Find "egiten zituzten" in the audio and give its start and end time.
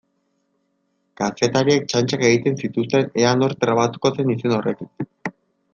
2.31-3.15